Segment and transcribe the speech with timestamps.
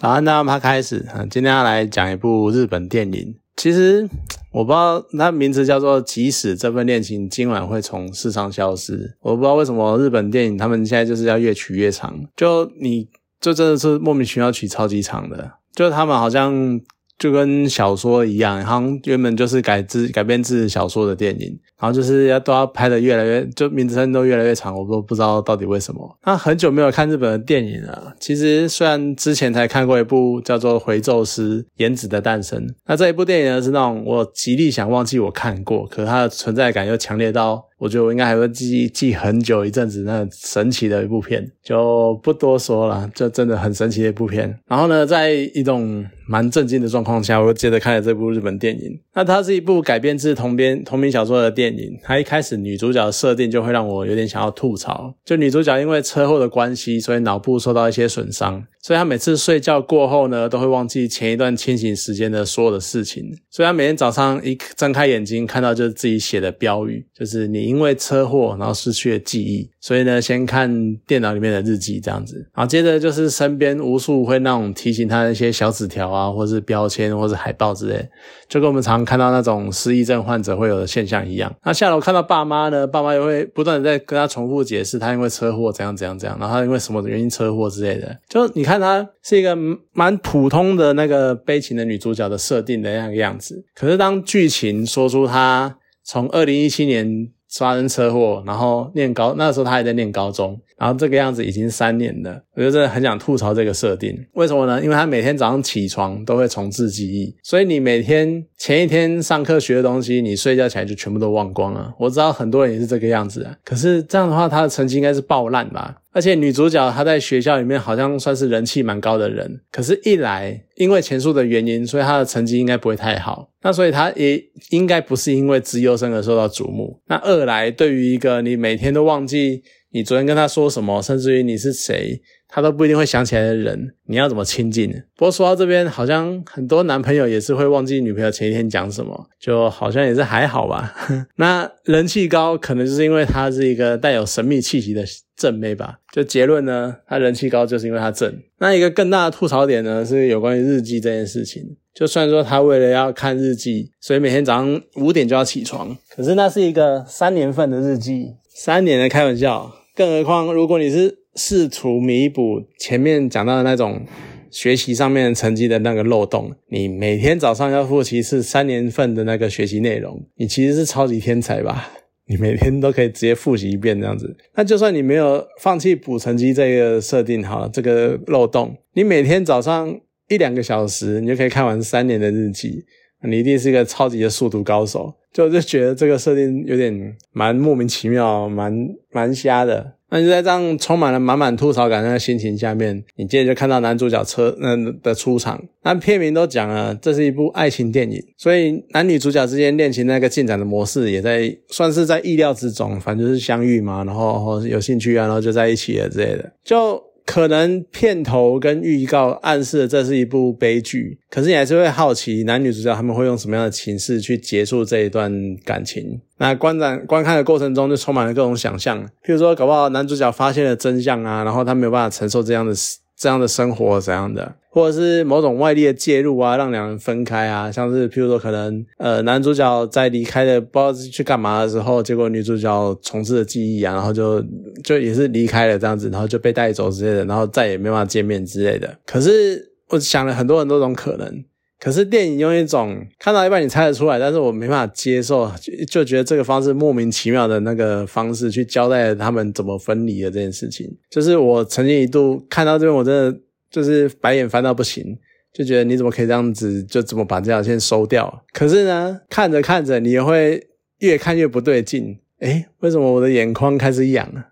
[0.00, 1.04] 早安，大家开始。
[1.12, 3.34] 嗯，今天要来讲一部日本电影。
[3.56, 4.08] 其实
[4.52, 8.96] 我不知道它名字叫做《即使这份恋情今晚会从世上消失》。
[9.20, 13.08] 我不知道为什么日本电影他们现在就是要越取越长，就你
[13.40, 16.80] 就真的是莫名其妙取超级长的，就他们好像。
[17.18, 26.18] 就跟小说一样，好像原本就是改自改编自小说的电影，然后就是要都要拍的越来越，就名称都越来越长，我都不知道到底为什么。
[26.24, 28.14] 那很久没有看日本的电影了。
[28.18, 37.64] 其实虽然之前才看过一部叫做《回宙师：颜值的诞生》，那这一部电影呢是那种我极力想忘记我看过，可是它的存在感又强烈到。
[37.78, 44.52] 我觉得我应该还会记记很久一阵子，那神奇的一部片就不多说了，这真的很神奇的一部片。
[44.66, 48.98] 然后呢，在一种蛮震惊的状况下，我又接着看了这部日本电影。
[49.14, 51.67] 那它是一部改编自同编同名小说的电。
[51.70, 58.64] 电影它一开始女主角的设定就会让我有点想要吐槽，就女主角因为车祸的关系，所以脑部受到一些损伤。
[58.80, 63.24] 所以她每次睡觉过后呢，都会忘记前一段清醒时间的所有的事情。
[63.50, 69.68] 所以她每天早上一睁开眼睛，看到就是自己写的标语，就是你因为车祸然后失去了记忆。
[69.80, 78.08] 所以呢，先看电脑里面的日记这样子，然后接着就是身边无数会那种提醒他的一些小纸条啊，或是标签，或是海报之类，
[78.48, 81.52] 就跟我们常看到那种失忆症患者会有的现象一样。
[81.64, 88.16] 那下楼看到爸妈呢，爸妈也会不断的在跟他重复解释他因为车祸怎样怎样怎样，然后他因为什么原因车祸之类的。
[88.28, 89.56] 就你看他是一个
[89.92, 97.28] 蛮普通的那个悲情的女主角的设定的那个样子，可是当剧情说出他从二零一七年。
[97.56, 104.14] 发生车祸，然后念高，那时候他还在念高中，然后这个样子已经三年了，我就真的很想吐槽这个设定。
[104.34, 104.82] 为什么呢？
[104.82, 111.94] 因为他每天早上起床都会重置记忆，所以你每天前一天上课学的东西，你睡觉起来就全部都忘光了。
[111.98, 115.96] 我知道很多人也是这个样子啊，可是这样的话，他的成绩应该是爆烂吧？
[116.18, 123.48] 而且女主角她在学校里面好像算是人气蛮高的人，可是，一来因为前述的原因，所以她的成绩应该不会太好。
[123.62, 127.00] 那所以她也应该不是因为资优生而受到瞩目。
[127.06, 129.62] 那二来，对于一个你每天都忘记
[129.98, 132.22] 你昨天跟他说什么，甚至于你是谁。
[132.50, 134.90] 他都不一定会想起来的人，你要怎么亲近？
[135.16, 140.94] 不过说到这边，好像很多男朋友也是会忘记女朋友前一天讲什么，就好像也是还好吧。
[141.36, 145.04] 那人气高，可能就是因为她是一个带有神秘气息的
[145.36, 145.98] 正妹吧。
[146.10, 148.34] 就结论呢，她人气高就是因为她正。
[148.60, 151.76] 那一个更大的吐槽点呢，是有关于日记这件事情。
[151.94, 159.70] 就算说她为了要看日记，所以每天早上五点就要起床，可是那是一个三年份的日记，三年的开玩笑。
[159.98, 161.18] 更何况如果你是。
[161.34, 164.04] 试图弥补前面讲到的那种
[164.50, 171.92] 学习上面成绩的那个漏洞，你每天早上要复习是三年份的那个学习内容，你其实是超级天才吧？
[172.26, 179.96] 你每天都可以直接复习一遍这样子，那就算你没有放弃补成绩这个设定好了，这个漏洞，你每天早上
[180.28, 182.84] 一两个小时，你就可以看完三年的日记，
[183.22, 185.14] 你一定是一个超级的速读高手。
[185.32, 188.72] 就就觉得这个设定有点蛮莫名其妙，蛮
[189.12, 189.94] 蛮瞎的。
[190.10, 195.62] 那就在这样充满了满满吐槽感的心情下面，你接着就看到男主角车嗯的出场。
[195.82, 202.98] 那片名都讲了，这是一部爱情电影，所以男女主角之间恋情那个进展的模式也在算是在意料之中。
[202.98, 206.52] 反正就是相遇嘛，然后有兴趣啊，然后就在一起了之类的。
[206.64, 215.30] 就可能片头跟预告暗示这是一部悲剧，可是你还是会好奇男女主角他们会用什么样的情势去结束这一段
[215.62, 216.18] 感情。
[216.38, 222.72] 那观展观看的过程中就充满了各种想象，譬如说搞不好男主角发现了真相啊，然后他没有办法承受这样的
[223.18, 234.40] 这样的生活怎样的，或者是某种外力的介入啊，让两人分开啊，像是譬如说可能呃男主角在离开的不知道去干嘛的时候，结果女主角重置了记忆啊，然后就
[234.84, 238.96] 就也是离开了这样子，然后就被带走之类的，然后再也没办法见面之类的。
[239.04, 241.44] 可是我想了很多很多种可能。
[241.80, 245.48] 可是电影用一种看到一半你猜得出来，但是我没办法接受，
[245.88, 253.40] 就觉得这个方式莫名其妙的那个方式去交代他们怎么分离的这件事情，就是我曾经一度看到这边，我真的
[253.70, 255.16] 就是白眼翻到不行，
[255.52, 258.44] 就觉得你怎么可以这样子，就怎么把这条线收掉？
[258.52, 260.66] 可是呢，看着看着，你也会
[260.98, 264.44] 越看越不对劲，诶，为什么我的眼眶开始痒了？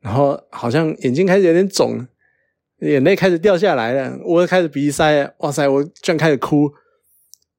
[0.00, 2.06] 然后好像眼睛开始有点肿。
[2.80, 6.70] 眼泪开始掉下来了，我开始鼻塞，哇塞，我居然开始哭，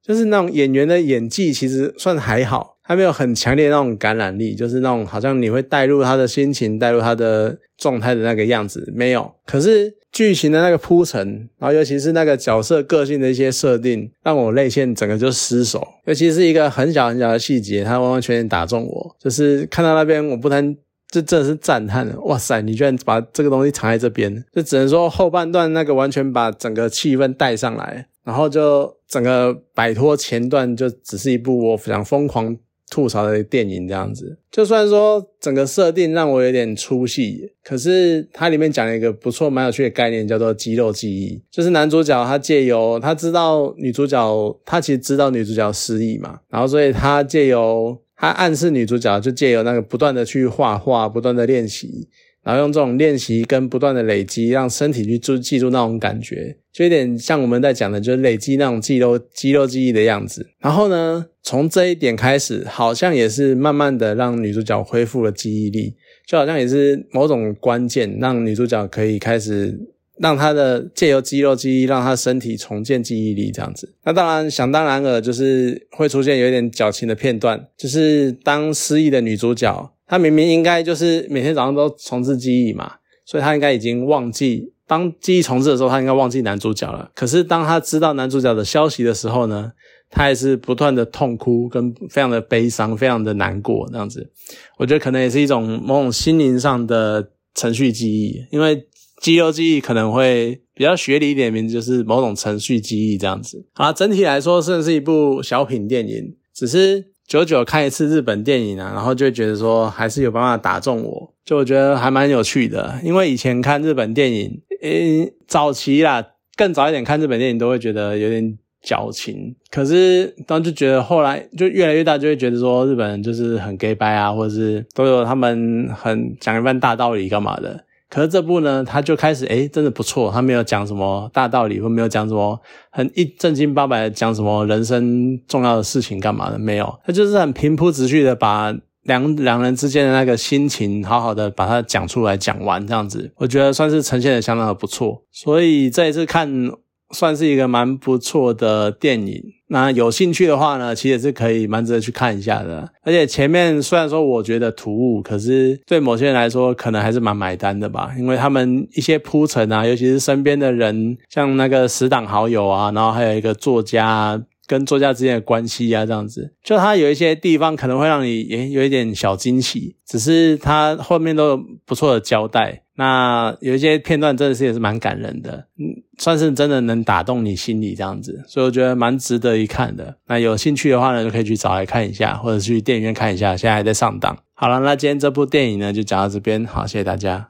[0.03, 9.31] 就是那种演员的演技其实算还好，他没有很强烈那种感染力，就是那种好像你会带入他的心情、带入他的状态的那个样子，没有。
[9.45, 15.87] 可是剧情的那个铺陈，然后尤其是那个角色个性的一些设定，让我泪腺整个就失守。
[16.05, 20.75] 尤其是一个很小很小的细节，它完完全全打中我，就是看到那边我不能。
[21.11, 22.19] 这真的是赞叹了！
[22.21, 32.57] 哇塞，你居然把这个东西藏在这边，就只能说后半段那个完全把整个气氛带上来，然后就整个摆脱前段，就只是一部我想疯狂。
[32.89, 41.41] 吐槽的电影这样子，就算说整个设定让我有点出戏，可是它里面讲了一个不错、蛮有趣的概念，叫做肌肉记忆。
[41.49, 52.07] 就是男主角他借由他知道女主角，他其实知道女主角失忆嘛，然后所以他借由他暗示女主角，就借由那个不断的去画画，不断的练习。
[52.43, 60.47] 然后用这种练习跟不断的累积，让身体去记记住那种感觉，就有点像我们在讲的，就是累积那种肌肉肌肉记忆的样子。
[60.59, 65.95] 然后呢，从这一点开始，好像也是慢慢的让女主角恢复了记忆力，
[66.27, 69.79] 就好像也是某种关键，让女主角可以开始
[70.19, 73.93] 让他的借由肌肉记忆，让他身体重建记忆力这样子。
[74.03, 79.93] 那当然想当然尔，就是会出现有一点矫情的片段，就是当失忆的女主角。
[80.07, 82.91] 她明明应该就是每天早上都重置记忆嘛，
[83.25, 87.09] 所以她应该已经忘记当记忆重置的时候，她应该忘记男主角了。
[87.15, 89.71] 可是当她知道男主角的消息的时候呢，
[90.09, 94.29] 她还是不断的痛哭，跟非常的悲伤，非常的难过这样子。
[94.77, 98.85] 我觉得可能也是一种某种心灵上的程序记忆，因为
[99.21, 103.65] 肌肉记忆可能会比较学理一点，名字就是某种程序记忆这样子。
[103.71, 107.11] 好，整体来说，算是一部小品电影，只是。
[107.27, 112.99] 久久看一次日本电影啊，然后就会觉得说还是有办法打中我，就我觉得还蛮有趣的。
[113.05, 116.21] 因为以前看日本电影，诶，早期啦，
[116.57, 127.81] 更早一点看日本电影都会觉得有点矫情，可是当就觉得后来就越来越大，就会觉得说日本人就是很 gay 掰啊，或者是都有他们很讲一番大道理干嘛的。
[128.11, 132.59] 可是这部呢，他就开始诶真的不错，他没有讲什么大道理，或没有讲什么
[132.89, 146.69] 很一正经八百的讲什么人生重要的事情干嘛的，没有，他就是很平铺直叙的把两两人之间的那个心情好好的把它讲出来讲完，这样子，我觉得算是呈现的相当的不错，所以这一次看。
[147.11, 152.91] 算是一个蛮不错的电影，那有兴趣的话呢，其实是可以蛮值得去看一下的。
[153.03, 158.11] 而且前面虽然说我觉得突兀，可是对某些人来说，可能还是蛮买单的吧。
[158.17, 172.83] 因为他们一些铺陈啊，尤其是身边的人，像那个死党好友啊，然后还有一个作家跟作家之间的关系啊，这样子，就他有一些地方可能会让你也有一点小惊喜，只是他后面都有不错的交代。
[172.95, 180.17] 那有一些片段真的是也是蛮感人的，嗯，算是真的能打动你心里这样子，所以我觉得蛮值得一看的。
[180.27, 184.37] 那有兴趣的话呢，就可以去找来看一下，或者去电影院看一下，现在还在上档。
[184.53, 187.49] 好了，那今天这部电影呢就讲到这边，好，谢谢大家。